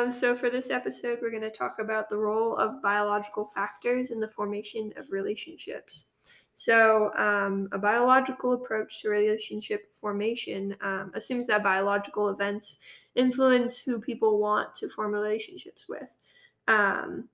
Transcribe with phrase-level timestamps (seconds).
[0.00, 4.10] Um, so, for this episode, we're going to talk about the role of biological factors
[4.10, 6.06] in the formation of relationships.
[6.54, 12.78] So, um, a biological approach to relationship formation um, assumes that biological events
[13.14, 16.08] influence who people want to form relationships with.
[16.66, 17.28] Um,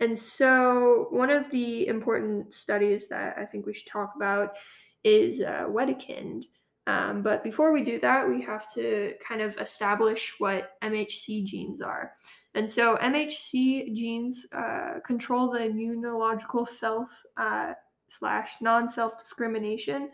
[0.00, 4.54] and so, one of the important studies that I think we should talk about
[5.02, 6.44] is uh, Wedekind.
[6.88, 11.82] Um, but before we do that, we have to kind of establish what MHC genes
[11.82, 12.12] are.
[12.54, 17.74] And so, MHC genes uh, control the immunological self uh,
[18.08, 20.08] slash non self discrimination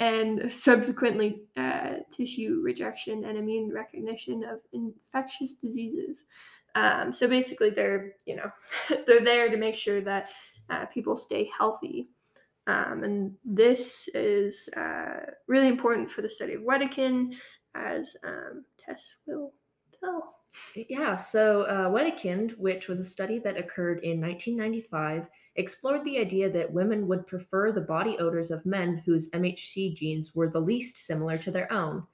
[0.00, 6.24] and subsequently uh, tissue rejection and immune recognition of infectious diseases.
[6.74, 8.50] Um, so basically, they're you know
[9.06, 10.30] they're there to make sure that
[10.70, 12.08] uh, people stay healthy.
[12.66, 17.34] Um, and this is uh, really important for the study of Wedekind,
[17.74, 19.52] as um, Tess will
[20.00, 20.36] tell.
[20.74, 26.50] Yeah, so uh, Wedekind, which was a study that occurred in 1995, explored the idea
[26.50, 30.98] that women would prefer the body odors of men whose MHC genes were the least
[30.98, 32.04] similar to their own.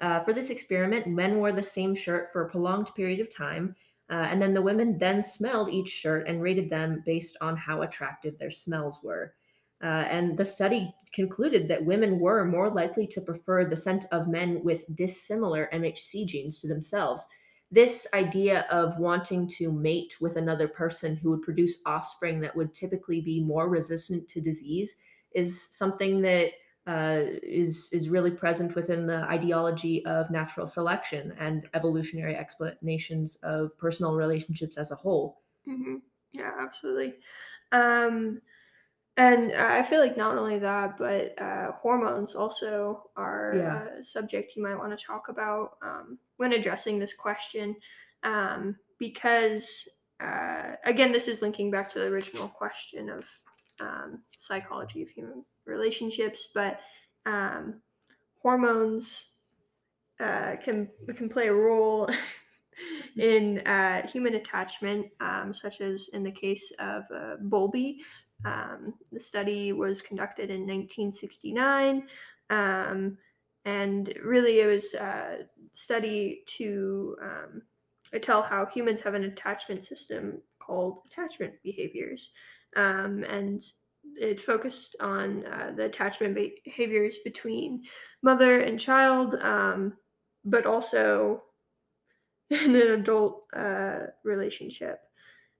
[0.00, 3.74] Uh, for this experiment, men wore the same shirt for a prolonged period of time,
[4.10, 7.82] uh, and then the women then smelled each shirt and rated them based on how
[7.82, 9.34] attractive their smells were.
[9.82, 14.28] Uh, and the study concluded that women were more likely to prefer the scent of
[14.28, 17.26] men with dissimilar MHC genes to themselves.
[17.70, 22.74] This idea of wanting to mate with another person who would produce offspring that would
[22.74, 24.96] typically be more resistant to disease
[25.32, 26.50] is something that
[26.86, 33.76] uh, is is really present within the ideology of natural selection and evolutionary explanations of
[33.78, 35.42] personal relationships as a whole.
[35.68, 35.96] Mm-hmm.
[36.32, 37.14] Yeah, absolutely.
[37.72, 38.40] Um,
[39.20, 43.98] and I feel like not only that, but uh, hormones also are yeah.
[43.98, 47.76] a subject you might want to talk about um, when addressing this question,
[48.22, 49.86] um, because
[50.24, 53.28] uh, again, this is linking back to the original question of
[53.78, 56.80] um, psychology of human relationships, but
[57.26, 57.82] um,
[58.42, 59.26] hormones
[60.18, 62.08] uh, can can play a role
[63.18, 68.00] in uh, human attachment, um, such as in the case of uh, Bowlby,
[68.44, 72.04] um, the study was conducted in 1969,
[72.50, 73.18] um,
[73.64, 75.40] and really it was a
[75.72, 77.62] study to um,
[78.20, 82.30] tell how humans have an attachment system called attachment behaviors.
[82.76, 83.60] Um, and
[84.16, 87.84] it focused on uh, the attachment behaviors between
[88.22, 89.94] mother and child, um,
[90.44, 91.42] but also
[92.50, 95.00] in an adult uh, relationship.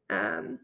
[0.09, 0.59] Um,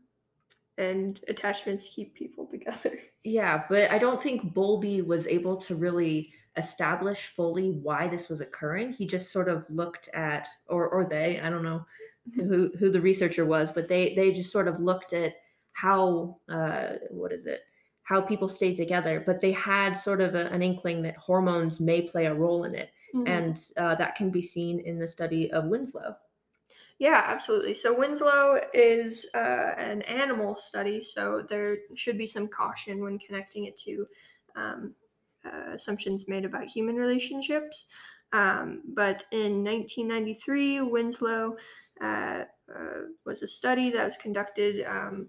[0.78, 2.98] and attachments keep people together.
[3.24, 8.40] Yeah, but I don't think Bowlby was able to really establish fully why this was
[8.40, 8.92] occurring.
[8.92, 11.84] He just sort of looked at, or or they, I don't know
[12.34, 15.34] who who the researcher was, but they they just sort of looked at
[15.72, 17.62] how uh, what is it
[18.04, 22.00] how people stay together, but they had sort of a, an inkling that hormones may
[22.00, 23.26] play a role in it, mm-hmm.
[23.26, 26.16] and uh, that can be seen in the study of Winslow.
[26.98, 27.74] Yeah, absolutely.
[27.74, 33.66] So Winslow is uh, an animal study, so there should be some caution when connecting
[33.66, 34.06] it to
[34.56, 34.94] um,
[35.44, 37.86] uh, assumptions made about human relationships.
[38.32, 41.56] Um, but in 1993, Winslow
[42.00, 45.28] uh, uh, was a study that was conducted um,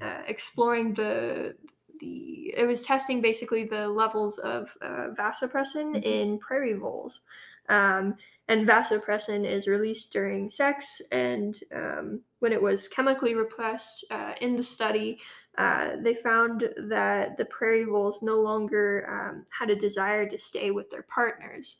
[0.00, 1.56] uh, exploring the
[2.00, 6.02] the it was testing basically the levels of uh, vasopressin mm-hmm.
[6.02, 7.20] in prairie voles.
[7.68, 8.14] Um,
[8.48, 11.02] and vasopressin is released during sex.
[11.12, 15.18] And um, when it was chemically repressed uh, in the study,
[15.58, 20.70] uh, they found that the prairie voles no longer um, had a desire to stay
[20.70, 21.76] with their partners.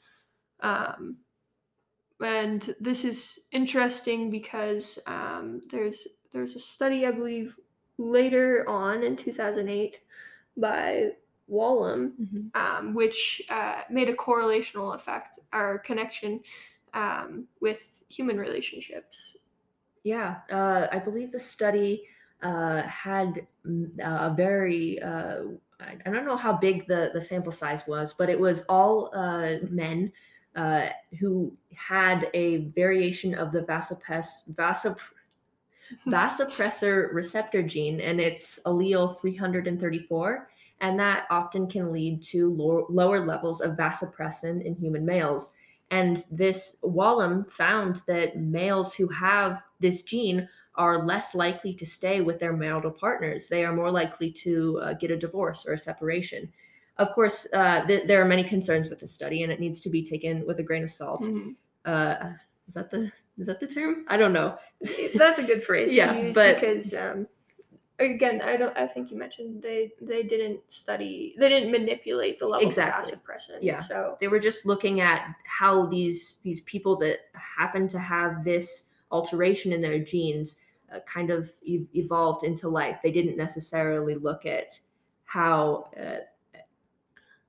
[0.61, 1.17] Um,
[2.21, 7.57] and this is interesting because um, there's there's a study I believe
[7.97, 9.99] later on in 2008
[10.57, 11.13] by
[11.51, 12.61] Walum, mm-hmm.
[12.61, 16.41] um, which uh, made a correlational effect or connection
[16.95, 19.37] um, with human relationships.
[20.05, 22.05] Yeah, uh, I believe the study
[22.43, 25.41] uh, had mm, a very uh,
[25.81, 29.57] I don't know how big the, the sample size was, but it was all uh,
[29.71, 30.13] men
[30.57, 30.89] uh,
[31.21, 34.03] who had a variation of the vasop,
[36.07, 43.21] vasopressor receptor gene, and it's allele 334 and that often can lead to low, lower
[43.25, 45.53] levels of vasopressin in human males.
[45.91, 52.21] And this Walum found that males who have this gene are less likely to stay
[52.21, 53.49] with their marital partners.
[53.49, 56.53] They are more likely to uh, get a divorce or a separation.
[56.99, 59.91] Of course, uh, th- there are many concerns with the study, and it needs to
[59.91, 61.23] be taken with a grain of salt.
[61.23, 61.51] Mm-hmm.
[61.85, 62.33] Uh,
[62.67, 64.05] is that the Is that the term?
[64.09, 64.57] I don't know.
[65.15, 67.27] That's a good phrase Yeah, to use but- because um,
[67.99, 68.77] again, I don't.
[68.77, 71.35] I think you mentioned they they didn't study.
[71.39, 73.13] They didn't manipulate the level Exactly.
[73.13, 73.59] of vasopressin.
[73.61, 73.77] Yeah.
[73.79, 78.85] So they were just looking at how these these people that happen to have this
[79.11, 80.57] alteration in their genes
[80.95, 83.01] uh, kind of e- evolved into life.
[83.03, 84.79] They didn't necessarily look at
[85.25, 86.19] how uh,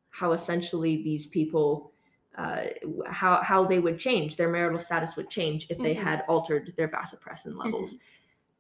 [0.10, 1.92] how essentially these people
[2.38, 2.64] uh,
[3.08, 6.04] how how they would change their marital status would change if they Mhm.
[6.04, 7.98] had altered their vasopressin levels.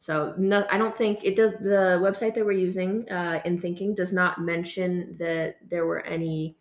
[0.01, 1.53] So no, I don't think it does.
[1.59, 6.55] The website that we're using uh, InThinking does not mention that there were any,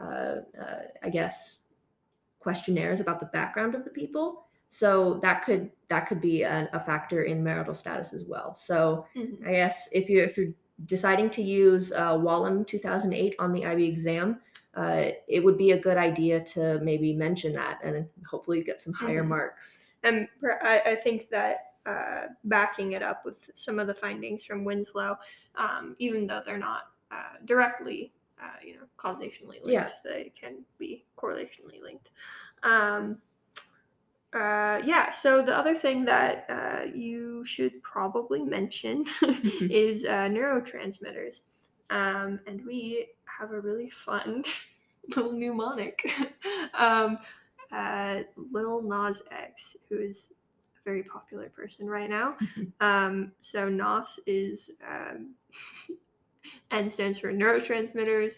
[0.00, 1.58] uh, uh, I guess,
[2.40, 4.46] questionnaires about the background of the people.
[4.70, 8.56] So that could that could be a, a factor in marital status as well.
[8.56, 9.46] So Mhm.
[9.46, 10.54] I guess if you if you're
[10.86, 14.40] deciding to use uh, Walum 2008 on the IB exam,
[14.76, 18.94] uh, it would be a good idea to maybe mention that and hopefully get some
[18.94, 19.28] higher Mhm.
[19.28, 19.86] marks.
[20.04, 20.28] And
[20.62, 25.16] I, I think that uh, backing it up with some of the findings from Winslow,
[25.56, 28.12] um, even though they're not uh, directly,
[28.42, 29.88] uh, you know, causationally linked, Yeah.
[30.04, 32.10] they can be correlationally linked.
[32.62, 33.18] Um,
[34.34, 35.10] uh, yeah.
[35.10, 39.06] So the other thing that uh, you should probably mention
[39.62, 41.40] is uh, neurotransmitters,
[41.88, 44.44] um, and we have a really fun
[45.16, 46.02] little mnemonic.
[46.74, 47.18] um,
[47.72, 48.20] uh,
[48.52, 50.32] Lil Nas X, who is
[50.84, 52.36] very popular person right now.
[52.80, 55.34] Um, so NOS is um,
[56.70, 58.36] N stands for neurotransmitters.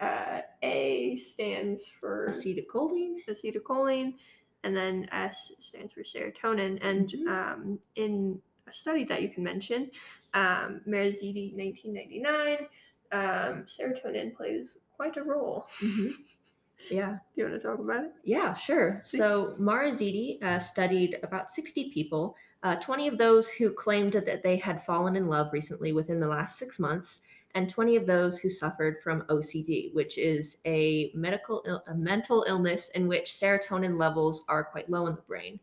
[0.00, 3.24] Uh, A stands for Acetylcholine.
[3.28, 4.14] acetylcholine,
[4.62, 6.78] and then S stands for serotonin.
[6.82, 7.28] And Mhm.
[7.28, 9.90] um, in a study that you can mention,
[10.34, 12.68] um, Marazziti, 1999,
[13.12, 15.66] um, serotonin plays quite a role.
[15.80, 16.10] Mhm.
[16.90, 17.12] Yeah.
[17.12, 18.12] Do you want to talk about it?
[18.24, 19.02] Yeah, sure.
[19.04, 19.18] See?
[19.18, 24.56] So Marazziti uh, studied about 60 people, uh, 20 of those who claimed that they
[24.56, 27.20] had fallen in love recently within the last six months,
[27.54, 32.44] and 20 of those who suffered from OCD, which is a medical Ill- a mental
[32.46, 35.58] illness in which serotonin levels are quite low in the brain.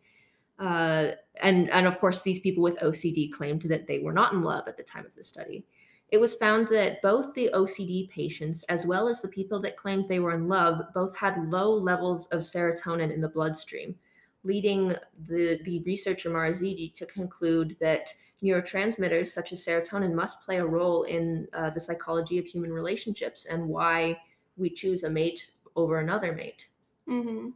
[0.59, 1.12] Uh,
[1.42, 4.68] and and of course, these people with OCD claimed that they were not in love
[4.68, 5.66] at the time of the study.
[6.13, 10.06] It was found that both the OCD patients as well as the people that claimed
[10.06, 13.95] they were in love both had low levels of serotonin in the bloodstream,
[14.44, 14.89] leading
[15.27, 18.13] the, the researcher Marazziti to conclude that
[18.44, 23.48] neurotransmitters such as serotonin must play a role in uh, the psychology of human relationships
[23.50, 24.16] and why
[24.56, 26.68] we choose a mate over another mate.
[27.09, 27.50] Mm-hmm.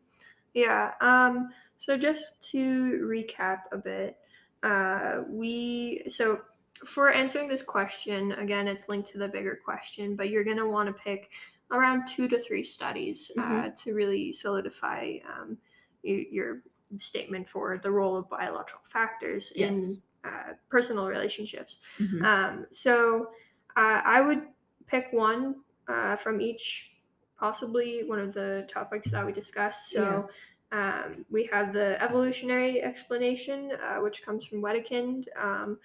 [0.55, 0.93] Yeah.
[0.99, 4.17] Um, so just to recap a bit,
[4.63, 6.39] uh, we so
[6.85, 10.87] for answering this question, again, it's linked to the bigger question, but you're gonna want
[10.87, 11.31] to pick
[11.71, 15.57] around two to three studies uh, to really solidify um,
[16.01, 16.61] your
[16.99, 21.79] statement for the role of biological factors in uh, personal relationships.
[21.99, 22.23] Mhm.
[22.23, 23.31] Um, so
[23.75, 24.43] uh, I would
[24.85, 25.55] pick one
[25.87, 26.91] uh, from each,
[27.37, 29.89] possibly one of the topics that we discussed.
[29.89, 30.27] So
[30.71, 35.27] um, we have the evolutionary explanation, uh, which comes from Wedekind.
[35.37, 35.77] Um,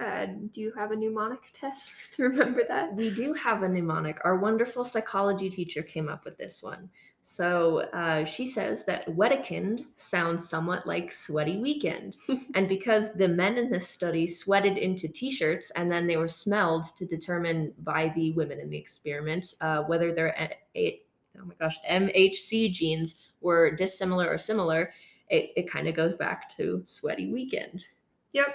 [0.00, 2.94] uh, do you have a mnemonic test to remember that?
[2.94, 4.18] We do have a mnemonic.
[4.24, 6.88] Our wonderful psychology teacher came up with this one.
[7.28, 12.14] So uh, she says that Wedekind sounds somewhat like sweaty weekend.
[12.54, 16.28] and because the men in this study sweated into t shirts and then they were
[16.28, 21.02] smelled to determine by the women in the experiment uh, whether their a- a-
[21.40, 24.92] oh my gosh, MHC genes were dissimilar or similar,
[25.28, 27.84] it, it kind of goes back to sweaty weekend.
[28.32, 28.46] Yep.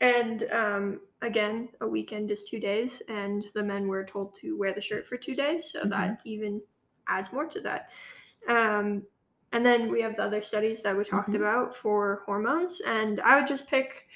[0.00, 4.72] And um, again, a weekend is two days, and the men were told to wear
[4.72, 6.62] the shirt for two days, so that even
[7.08, 7.90] adds more to that.
[8.48, 9.02] Um,
[9.52, 11.36] and then we have the other studies that we talked Mhm.
[11.36, 14.06] about for hormones, and I would just pick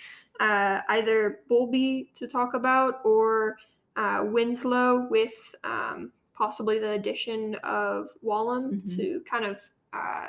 [0.41, 3.59] uh, either Bowlby to talk about or
[3.97, 8.97] uh, Winslow with um, possibly the addition of Walum Mhm.
[8.97, 9.61] to kind of,
[9.93, 10.29] uh,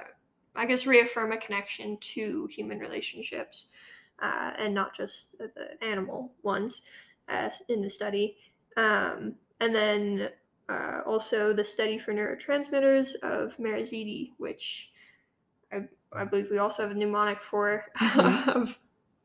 [0.56, 3.68] I guess, reaffirm a connection to human relationships
[4.24, 5.50] uh, and not just the
[5.86, 6.82] animal ones
[7.28, 8.38] uh, in the study.
[8.78, 10.30] Um, and then
[10.70, 14.90] uh, also the study for neurotransmitters of Marazziti, which
[15.72, 15.82] I,
[16.14, 17.86] I believe we also have a mnemonic for.
[17.98, 18.78] Mhm.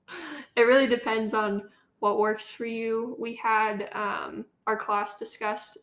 [0.56, 1.62] it really depends on
[2.00, 3.16] what works for you.
[3.18, 5.78] We had um, our class discussed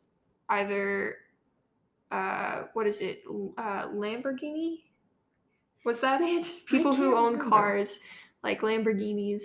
[0.49, 1.15] either,
[2.11, 3.23] uh, what is it,
[3.57, 4.79] uh, Lamborghini?
[5.85, 6.65] Was that it?
[6.65, 7.49] People who own remember.
[7.49, 7.99] cars
[8.45, 9.43] like Lamborghinis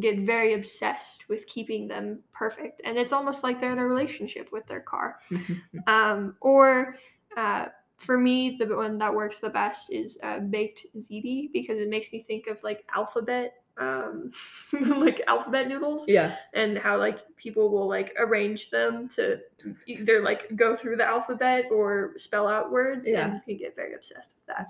[0.00, 4.50] get very obsessed with keeping them perfect, and it's almost like they're in a relationship
[4.52, 5.18] with their car.
[5.86, 6.96] Um, or
[7.36, 11.88] uh, for me, the one that works the best is uh, baked ziti because it
[11.88, 14.30] makes me think of like alphabet, um,
[15.04, 16.36] like alphabet noodles, Yeah.
[16.52, 19.40] and how like people will like arrange them to
[19.86, 23.24] either like go through the alphabet or spell out words, Yeah.
[23.26, 24.68] and you can get very obsessed with that.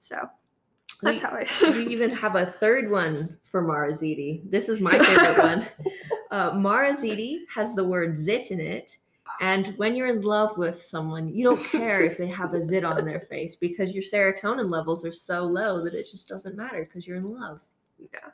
[0.00, 0.16] So
[1.02, 1.70] that's we, how I.
[1.70, 4.48] we even have a third one for Marazziti.
[4.50, 5.66] This is my favorite one.
[6.30, 8.96] Uh, Marazziti has the word zit in it.
[9.40, 12.84] And when you're in love with someone, you don't care if they have a zit
[12.84, 16.84] on their face because your serotonin levels are so low that it just doesn't matter
[16.84, 17.60] because you're in love.
[17.98, 18.30] Yeah.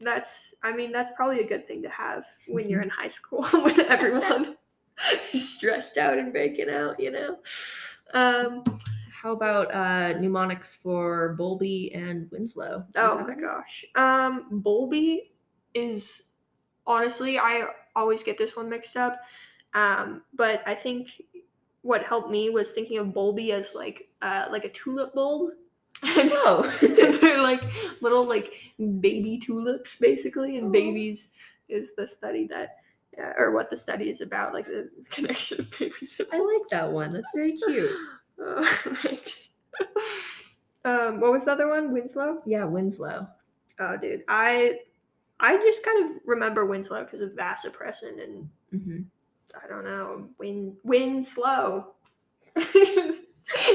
[0.00, 3.44] That's I mean that's probably a good thing to have when you're in high school
[3.52, 4.56] when everyone
[5.32, 7.38] stressed out and breaking out, you know.
[8.12, 8.64] Um
[9.24, 12.84] How about uh, mnemonics for Bowlby and Winslow?
[12.92, 13.40] Do oh my any?
[13.40, 13.82] gosh.
[13.94, 15.32] Um Bowlby
[15.72, 16.24] is
[16.86, 19.22] honestly I always get this one mixed up.
[19.72, 21.22] Um but I think
[21.80, 25.52] what helped me was thinking of Bowlby as like uh like a tulip bulb.
[26.02, 26.70] I Oh,
[27.22, 27.62] they're like
[28.02, 28.52] little like
[29.00, 30.70] baby tulips basically and Oh.
[30.70, 31.30] babies
[31.70, 32.76] is the study that
[33.18, 36.92] uh, or what the study is about like the connection of babies I like that
[36.92, 37.14] one.
[37.14, 37.90] That's very cute.
[38.40, 38.64] Oh,
[39.02, 39.50] thanks.
[40.84, 41.92] Um what was the other one?
[41.92, 42.42] Winslow?
[42.46, 43.26] Yeah, Winslow.
[43.80, 44.78] oh dude i
[45.40, 49.00] i just kind of remember winslow because of vasopressin and hmm
[49.62, 51.88] i don't know win win slow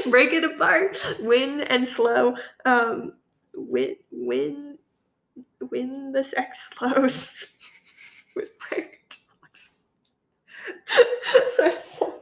[0.08, 0.96] break it apart.
[1.20, 2.34] Win and slow.
[2.64, 3.12] Um
[3.54, 4.78] win win
[5.60, 7.32] win the sex slows.
[8.36, 8.90] With prayer
[9.42, 9.70] dogs.
[11.58, 12.14] That's so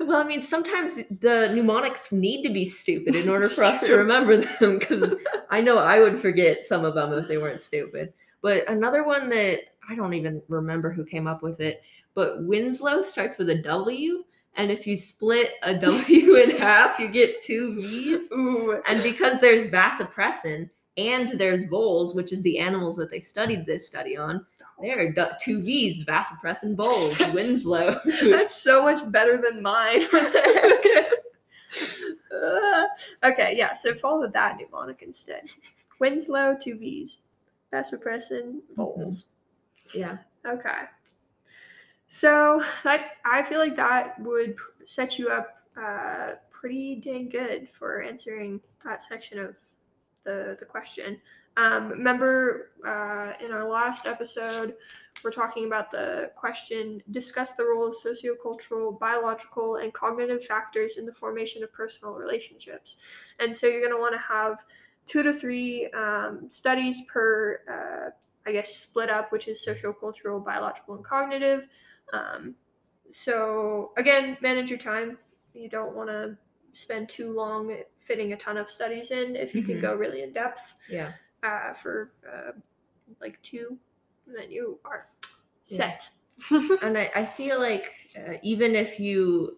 [0.00, 3.94] Well, I mean, sometimes the mnemonics need to be stupid in order for us to
[3.94, 5.14] remember them because
[5.50, 8.12] I know I would forget some of them if they weren't stupid.
[8.40, 11.82] But another one that I don't even remember who came up with it,
[12.14, 14.24] but Winslow starts with a W.
[14.54, 18.30] And if you split a W in half, you get two V's.
[18.32, 18.80] Ooh.
[18.86, 23.86] And because there's vasopressin and there's voles, which is the animals that they studied this
[23.86, 24.44] study on,
[24.80, 28.00] there are two V's, vasopressin, voles, That's- Winslow.
[28.22, 30.02] That's so much better than mine.
[32.32, 32.86] Uh,
[33.24, 35.42] okay, yeah, so follow that mnemonic instead.
[36.00, 37.20] Winslow, two V's.
[37.72, 39.26] Vasopressin, voles.
[39.94, 40.18] yeah.
[40.46, 40.82] Okay.
[42.08, 48.02] So that I feel like that would set you up uh, pretty dang good for
[48.02, 49.56] answering that section of
[50.26, 51.18] the the question.
[51.56, 54.74] Um, remember uh, in our last episode,
[55.24, 61.06] we're talking about the question: discuss the role of sociocultural, biological, and cognitive factors in
[61.06, 62.98] the formation of personal relationships.
[63.40, 64.58] And so you're going to want to have
[65.06, 67.60] two to three um, studies per.
[67.66, 68.10] Uh,
[68.48, 71.66] I guess split up, which is social, cultural, biological, and cognitive.
[72.12, 72.54] Um,
[73.10, 75.18] so again, manage your time.
[75.52, 76.36] You don't want to
[76.76, 79.34] spend too long fitting a ton of studies in.
[79.36, 79.82] If you can Mhm.
[79.82, 81.12] go really in depth Yeah.
[81.42, 82.52] uh, for uh,
[83.20, 83.78] like two,
[84.26, 85.08] then you are
[85.64, 85.76] Yeah.
[85.76, 86.10] set.
[86.82, 89.56] and I, I feel like uh, even if you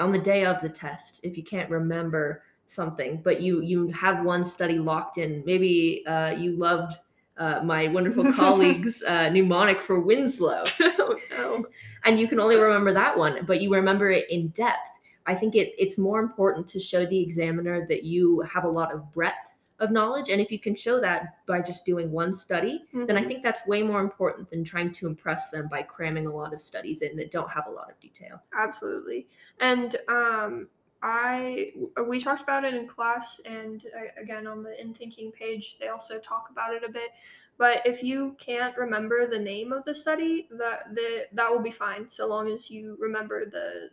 [0.00, 4.24] on the day of the test if you can't remember something but you you have
[4.24, 6.96] one study locked in maybe uh, you loved
[7.36, 11.66] uh, my wonderful colleague's uh, mnemonic for winslow oh no.
[12.04, 14.93] and you can only remember that one but you remember it in depth
[15.26, 18.92] i think it, it's more important to show the examiner that you have a lot
[18.92, 22.84] of breadth of knowledge and if you can show that by just doing one study
[22.92, 23.26] then I Mhm.
[23.26, 26.62] think that's way more important than trying to impress them by cramming a lot of
[26.62, 28.40] studies in that don't have a lot of detail.
[28.56, 29.26] absolutely
[29.58, 30.68] and um
[31.02, 31.72] i
[32.06, 36.18] we talked about it in class and uh, again on the InThinking page they also
[36.20, 37.10] talk about it a bit
[37.58, 41.70] but if you can't remember the name of the study that the that will be
[41.72, 43.90] fine so long as you remember the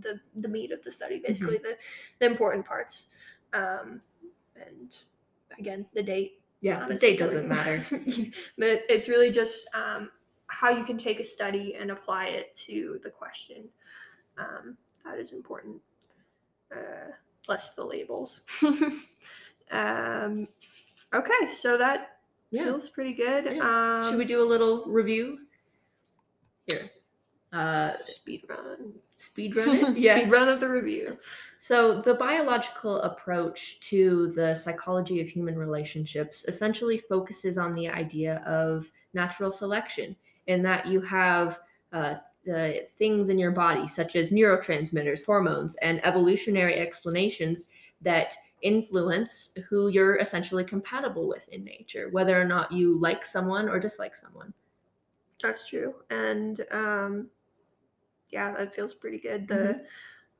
[0.00, 1.76] the the meat of the study basically the,
[2.18, 3.06] the important parts
[3.52, 4.00] um
[4.56, 4.96] and
[5.58, 7.84] again the date Yeah, the date doesn't matter.
[8.58, 10.10] but it's really just um,
[10.46, 13.68] how you can take a study and apply it to the question.
[14.38, 15.82] Um, that is important.
[16.74, 17.10] Uh,
[17.48, 18.42] less the labels.
[19.70, 20.48] um,
[21.12, 22.18] okay, so that
[22.50, 22.64] Yeah.
[22.64, 23.44] feels pretty good.
[23.56, 23.98] Yeah.
[24.00, 25.40] Um, Should we do a little review?
[26.66, 26.88] Here.
[27.54, 28.92] Uh, speed run?
[29.16, 29.94] speed run?
[29.96, 30.22] Yes.
[30.22, 31.16] Speed run of the review.
[31.60, 38.42] So, the biological approach to the psychology of human relationships essentially focuses on the idea
[38.46, 41.60] of natural selection, in that you have
[41.92, 47.68] uh, the things in your body, such as neurotransmitters, hormones, and evolutionary explanations
[48.02, 53.68] that influence who you're essentially compatible with in nature, whether or not you like someone
[53.68, 54.52] or dislike someone.
[55.40, 57.28] That's true, and um,
[58.30, 59.48] yeah, that feels pretty good.
[59.48, 59.82] The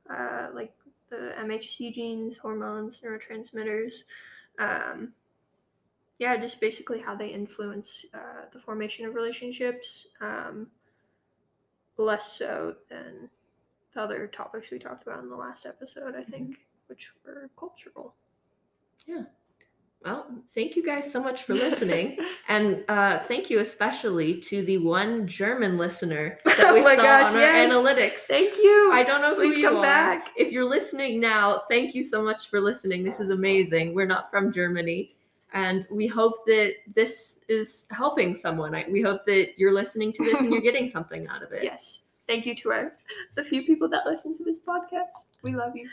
[0.09, 0.73] uh, like
[1.09, 4.03] the MHC genes, hormones, neurotransmitters.
[4.59, 5.13] Um,
[6.17, 10.07] yeah, just basically how they influence uh, the formation of relationships.
[10.21, 10.67] Um,
[11.97, 13.29] less so than
[13.93, 16.61] the other topics we talked about in the last episode, I think, mm-hmm.
[16.87, 18.13] which were cultural.
[19.05, 19.23] Yeah.
[20.05, 22.19] Well, thank you guys so much for listening.
[22.47, 27.33] and uh, thank you especially to the one German listener that we oh saw gosh,
[27.33, 27.71] on yes.
[27.71, 28.19] our analytics.
[28.19, 28.91] Thank you.
[28.93, 29.81] I don't know Please who you come are.
[29.81, 30.29] back.
[30.37, 33.03] If you're listening now, thank you so much for listening.
[33.03, 33.95] This is amazing.
[33.95, 35.15] We're not from Germany.
[35.53, 38.75] And we hope that this is helping someone.
[38.91, 41.63] we hope that you're listening to this and you're getting something out of it.
[41.63, 42.03] Yes.
[42.27, 42.93] Thank you to our
[43.35, 45.27] the few people that listen to this podcast.
[45.41, 45.89] We love you.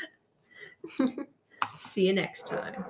[1.78, 2.85] See you next time.